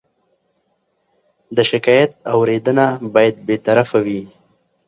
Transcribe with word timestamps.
د 1.55 1.57
شکایت 1.71 2.11
اورېدنه 2.35 2.85
باید 3.13 3.35
بېطرفه 3.47 3.97
وي. 4.05 4.21